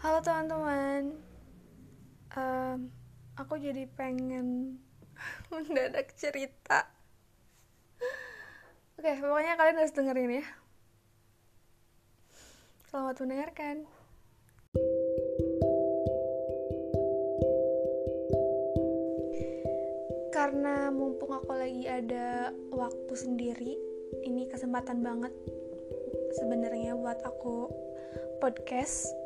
[0.00, 1.12] Halo teman-teman,
[2.32, 2.88] Em,
[3.36, 4.80] aku jadi pengen
[5.52, 6.88] mendadak cerita.
[8.96, 10.46] Oke, pokoknya kalian harus dengerin ya.
[12.88, 13.84] Selamat mendengarkan.
[20.32, 23.76] Karena mumpung aku lagi ada waktu sendiri,
[24.24, 25.36] ini kesempatan banget
[26.40, 27.68] sebenarnya buat aku
[28.40, 29.19] podcast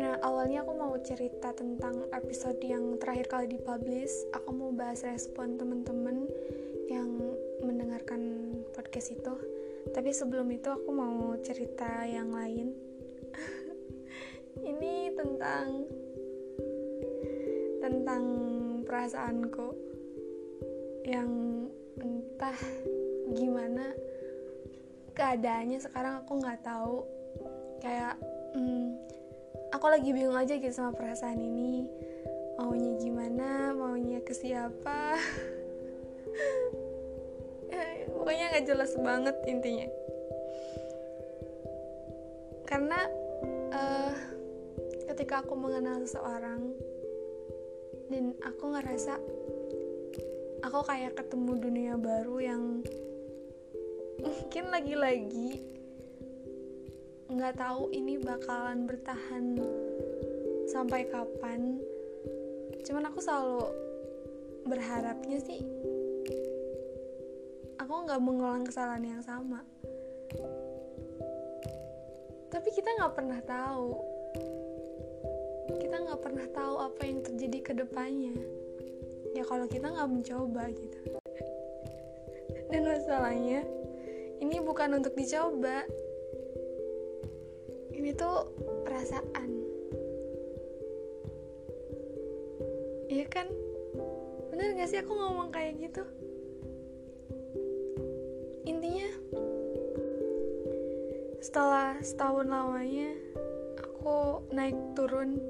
[0.00, 4.12] Nah, awalnya aku mau cerita tentang episode yang terakhir kali dipublish.
[4.32, 6.28] Aku mau bahas respon teman-teman
[6.88, 7.08] yang
[7.60, 9.34] mendengarkan podcast itu.
[9.92, 12.72] Tapi sebelum itu aku mau cerita yang lain.
[14.72, 15.66] Ini tentang
[17.82, 18.24] tentang
[18.86, 19.68] perasaanku
[21.02, 21.30] yang
[21.98, 22.58] entah
[23.34, 23.90] gimana
[25.18, 27.02] keadaannya sekarang aku nggak tahu
[27.82, 28.14] kayak
[28.54, 28.94] hmm,
[29.82, 31.90] aku lagi bingung aja gitu sama perasaan ini.
[32.54, 33.74] Maunya gimana?
[33.74, 35.18] Maunya ke siapa?
[38.14, 39.90] Pokoknya nggak jelas banget intinya.
[42.62, 42.94] Karena
[43.74, 44.14] uh,
[45.10, 46.62] ketika aku mengenal seseorang
[48.06, 49.18] dan aku ngerasa
[50.62, 52.86] aku kayak ketemu dunia baru yang
[54.22, 55.81] mungkin lagi-lagi
[57.32, 59.56] nggak tahu ini bakalan bertahan
[60.68, 61.80] sampai kapan.
[62.84, 63.64] Cuman aku selalu
[64.68, 65.64] berharapnya sih
[67.82, 69.60] aku nggak mengulang kesalahan yang sama.
[72.52, 73.90] Tapi kita nggak pernah tahu.
[75.76, 78.36] Kita nggak pernah tahu apa yang terjadi ke depannya.
[79.32, 81.00] Ya kalau kita nggak mencoba gitu.
[82.72, 83.64] Dan masalahnya
[84.40, 85.84] ini bukan untuk dicoba
[88.12, 88.44] ini tuh
[88.84, 89.48] perasaan.
[93.08, 93.48] Iya kan?
[94.52, 96.04] Bener gak sih aku ngomong kayak gitu?
[98.68, 99.08] Intinya
[101.40, 103.16] setelah setahun lamanya
[103.80, 105.40] aku naik turun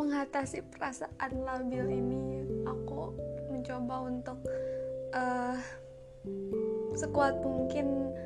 [0.00, 3.12] mengatasi perasaan labil ini aku
[3.52, 4.40] mencoba untuk
[5.12, 5.60] uh,
[6.96, 8.16] sekuat mungkin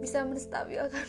[0.00, 1.06] bisa menstabilkan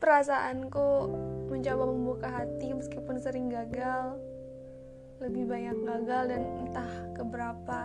[0.00, 1.12] perasaanku
[1.52, 4.16] mencoba membuka hati meskipun sering gagal.
[5.20, 7.78] Lebih banyak gagal dan entah keberapa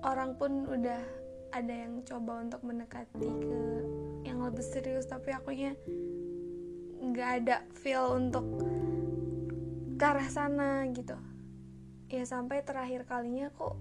[0.00, 1.04] orang pun udah
[1.52, 3.60] ada yang coba untuk mendekati ke
[4.24, 5.04] yang lebih serius.
[5.04, 5.76] Tapi akunya
[7.04, 8.48] nggak ada feel untuk
[10.00, 11.20] ke arah sana gitu.
[12.08, 13.76] Ya sampai terakhir kalinya aku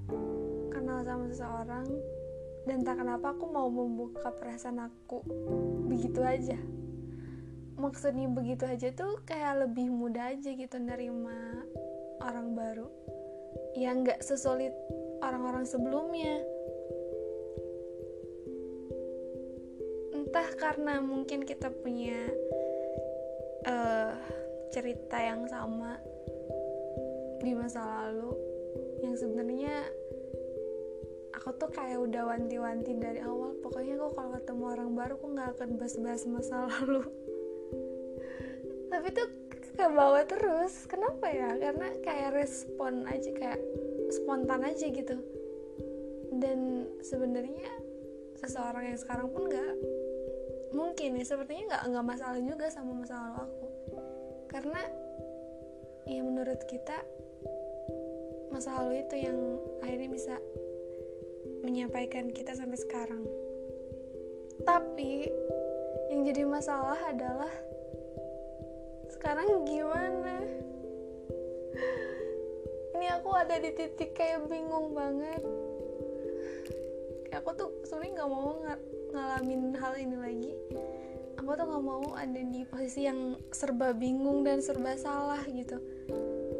[0.67, 1.87] kenal sama seseorang
[2.63, 5.23] dan tak kenapa aku mau membuka perasaan aku
[5.91, 6.55] begitu aja.
[7.75, 11.67] Maksudnya begitu aja tuh kayak lebih mudah aja gitu nerima
[12.23, 12.87] orang baru.
[13.75, 14.71] Yang nggak sesulit
[15.19, 16.39] orang-orang sebelumnya.
[20.15, 22.31] Entah karena mungkin kita punya
[23.67, 24.15] uh,
[24.71, 25.99] cerita yang sama
[27.43, 28.31] di masa lalu
[29.03, 29.83] yang sebenarnya
[31.43, 33.51] aku tuh kayak udah wanti-wanti dari awal.
[33.59, 37.03] Pokoknya kok kalau ketemu orang baru aku nggak akan bahas-bahas masa lalu.
[38.95, 39.27] Tapi tuh
[39.75, 40.87] ke bawah terus.
[40.87, 41.51] Kenapa ya?
[41.59, 43.59] Karena kayak respon aja kayak
[44.15, 45.19] spontan aja gitu.
[46.31, 47.67] Dan sebenarnya
[48.39, 49.71] seseorang yang sekarang pun nggak
[50.71, 51.27] mungkin ya.
[51.27, 53.67] Sepertinya nggak nggak masalah juga sama masa lalu aku.
[54.47, 54.81] Karena
[56.07, 57.03] ya menurut kita
[58.47, 60.39] masa lalu itu yang akhirnya bisa
[61.63, 63.23] menyampaikan kita sampai sekarang.
[64.67, 65.31] Tapi
[66.11, 67.49] yang jadi masalah adalah
[69.09, 70.43] sekarang gimana?
[72.93, 75.41] Ini aku ada di titik kayak bingung banget.
[77.31, 78.67] Kayak aku tuh sebenarnya nggak mau ng
[79.15, 80.51] ngalamin hal ini lagi.
[81.39, 85.79] Aku tuh nggak mau ada di posisi yang serba bingung dan serba salah gitu.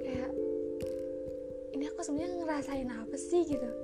[0.02, 0.32] Kayak
[1.76, 3.83] ini aku sebenarnya ngerasain apa sih gitu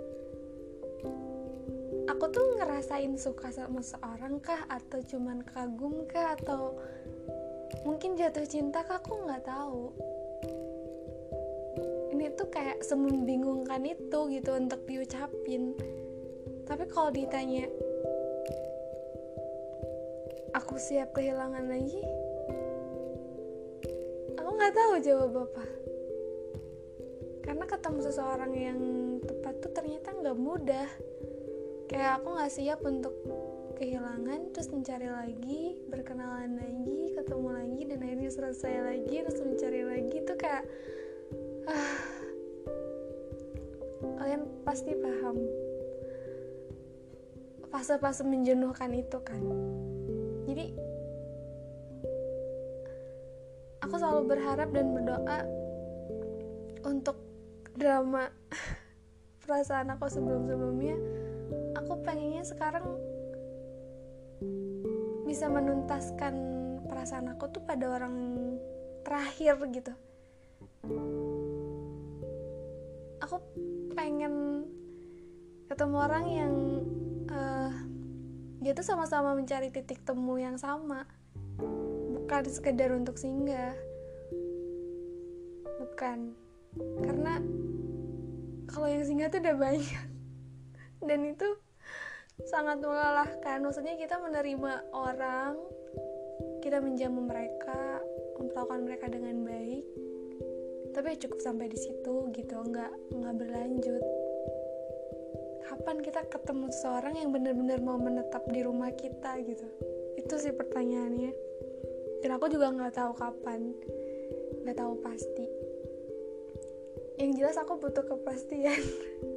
[2.10, 4.66] aku tuh ngerasain suka sama seorang kah?
[4.66, 6.34] Atau cuman kagum kah?
[6.34, 6.82] Atau
[7.86, 8.98] mungkin jatuh cinta kah?
[8.98, 9.94] Aku nggak tahu.
[12.18, 15.78] Ini tuh kayak semembingungkan itu gitu untuk diucapin.
[16.66, 17.70] Tapi kalau ditanya
[20.58, 22.02] aku siap kehilangan lagi?
[24.42, 25.66] Aku nggak tahu jawab apa.
[27.46, 28.80] Karena ketemu seseorang yang
[29.26, 30.90] tepat tuh ternyata nggak mudah
[31.90, 33.16] kayak aku nggak siap untuk
[33.82, 40.18] kehilangan terus mencari lagi berkenalan lagi ketemu lagi dan akhirnya selesai lagi terus mencari lagi
[40.22, 40.64] tuh kayak
[41.66, 42.00] ah,
[44.22, 45.38] kalian pasti paham
[47.70, 49.42] fase-fase menjenuhkan itu kan.
[50.50, 50.74] Jadi
[53.86, 55.40] aku selalu berharap dan berdoa
[56.90, 57.18] untuk
[57.78, 58.34] drama
[59.46, 60.98] perasaan aku sebelum-sebelumnya
[61.78, 62.86] aku pengennya sekarang
[65.30, 66.34] bisa menuntaskan
[66.90, 68.16] perasaan aku tuh pada orang
[69.06, 69.94] terakhir gitu.
[73.22, 73.38] Aku
[73.94, 74.66] pengen
[75.70, 76.54] ketemu orang yang
[77.30, 77.72] uh,
[78.60, 81.06] dia tuh sama-sama mencari titik temu yang sama.
[82.16, 83.78] Bukan sekedar untuk singgah.
[85.78, 86.34] Bukan.
[87.06, 87.38] Karena
[88.66, 90.19] kalau yang singgah tuh udah banyak
[91.04, 91.50] dan itu
[92.48, 93.60] sangat melelahkan.
[93.64, 95.60] Maksudnya kita menerima orang
[96.60, 98.04] kita menjamu mereka
[98.40, 99.84] memperlakukan mereka dengan baik
[100.96, 104.04] tapi cukup sampai di situ gitu nggak nggak berlanjut.
[105.70, 109.68] Kapan kita ketemu seseorang yang benar-benar mau menetap di rumah kita gitu?
[110.18, 111.32] Itu sih pertanyaannya.
[112.26, 113.72] Dan aku juga nggak tahu kapan
[114.66, 115.46] nggak tahu pasti.
[117.22, 118.80] Yang jelas aku butuh kepastian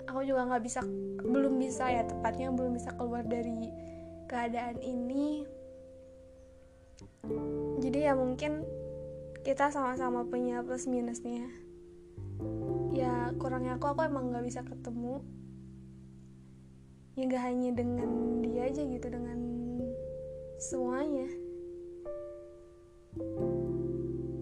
[0.06, 0.86] aku juga nggak bisa
[1.26, 3.74] belum bisa ya tepatnya belum bisa keluar dari
[4.30, 5.46] keadaan ini
[7.84, 8.66] jadi ya mungkin
[9.46, 11.46] kita sama-sama punya plus minusnya
[12.98, 13.30] ya.
[13.38, 15.22] Kurangnya aku aku emang nggak bisa ketemu.
[17.16, 19.40] Ya gak hanya dengan dia aja gitu dengan
[20.58, 21.30] semuanya.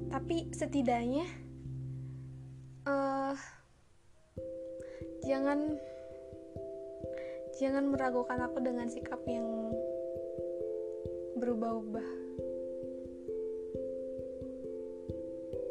[0.07, 1.27] Tapi setidaknya
[2.87, 3.35] uh,
[5.27, 5.77] jangan
[7.59, 9.45] jangan meragukan aku dengan sikap yang
[11.37, 12.22] berubah-ubah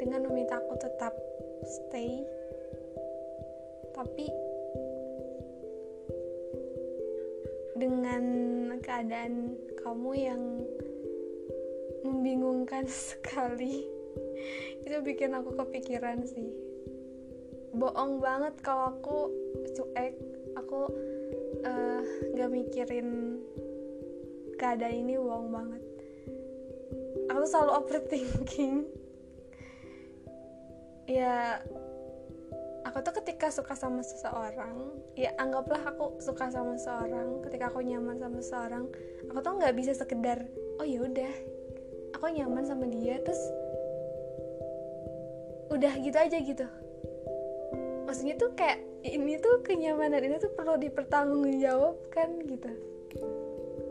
[0.03, 1.15] dengan meminta aku tetap
[1.63, 2.27] stay.
[3.95, 4.27] Tapi
[7.79, 8.23] dengan
[8.83, 10.43] keadaan kamu yang
[12.03, 13.87] membingungkan sekali
[14.83, 16.51] itu bikin aku kepikiran sih.
[17.71, 19.31] Bohong banget kalau aku
[19.71, 20.19] cuek.
[20.53, 20.85] Aku
[21.65, 22.01] uh,
[22.35, 23.39] gak mikirin
[24.59, 25.81] keadaan ini bohong banget.
[27.31, 28.85] Aku selalu overthinking
[31.09, 31.59] ya
[32.87, 38.19] aku tuh ketika suka sama seseorang ya anggaplah aku suka sama seseorang ketika aku nyaman
[38.19, 38.85] sama seseorang
[39.27, 40.47] aku tuh nggak bisa sekedar
[40.79, 41.33] oh ya udah
[42.15, 43.41] aku nyaman sama dia terus
[45.73, 46.67] udah gitu aja gitu.
[48.05, 52.71] Maksudnya tuh kayak ini tuh kenyamanan ini tuh perlu dipertanggungjawabkan gitu.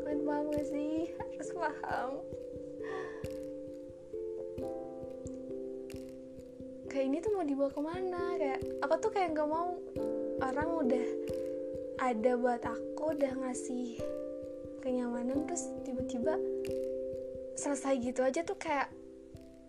[0.06, 1.10] Kalian paham sih?
[1.18, 2.22] Harus paham
[6.92, 8.22] kayak ini tuh mau dibawa ke mana?
[8.36, 9.80] Kayak aku tuh kayak nggak mau.
[10.44, 11.06] Orang udah
[12.04, 13.96] ada buat aku udah ngasih
[14.84, 16.36] kenyamanan terus tiba-tiba
[17.56, 18.92] selesai gitu aja tuh kayak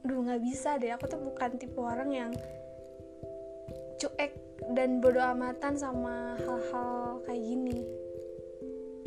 [0.04, 0.92] duh nggak bisa deh.
[0.92, 2.32] Aku tuh bukan tipe orang yang
[4.04, 4.36] cuek
[4.76, 7.88] dan bodo amatan sama hal-hal kayak gini.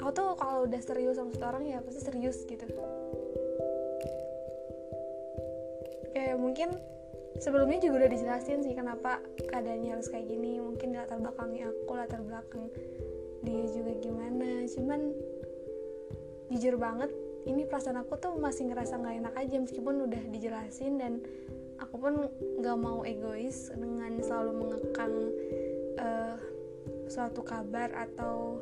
[0.00, 2.64] Aku tuh kalau udah serius sama satu orang ya pasti serius gitu.
[6.16, 6.95] Kayak mungkin
[7.40, 10.58] sebelumnya juga udah dijelasin sih kenapa keadaannya harus kayak gini.
[10.60, 12.68] Mungkin latar belakangnya aku latar belakang
[13.44, 14.64] dia juga gimana.
[14.70, 15.00] Cuman
[16.52, 17.10] jujur banget
[17.46, 21.22] ini perasaan aku tuh masih ngerasa nggak enak aja meskipun udah dijelasin dan
[21.78, 22.14] aku pun
[22.58, 25.14] nggak mau egois dengan selalu mengekang
[26.00, 26.36] uh,
[27.06, 28.58] suatu kabar atau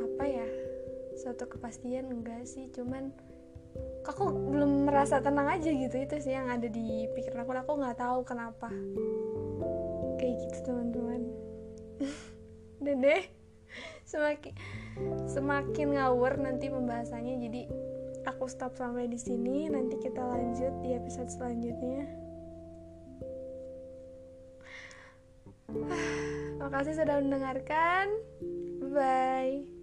[0.00, 0.48] apa ya
[1.16, 2.68] suatu kepastian enggak sih.
[2.72, 3.12] Cuman
[4.12, 7.52] aku belum merasa tenang aja gitu itu sih yang ada di pikiran aku.
[7.58, 8.70] Aku nggak tahu kenapa.
[10.16, 11.22] Kayak gitu teman-teman.
[12.84, 13.22] Dan deh
[14.06, 14.54] semakin
[15.26, 17.34] semakin ngawur nanti pembahasannya.
[17.42, 17.62] Jadi
[18.24, 19.66] aku stop sampai di sini.
[19.68, 22.06] Nanti kita lanjut di episode selanjutnya.
[26.62, 28.06] Makasih sudah mendengarkan.
[28.94, 29.75] Bye.